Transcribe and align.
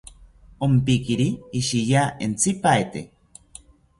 Ompiquiri 0.67 1.27
ishiya 1.59 2.03
entzipaete 2.27 3.01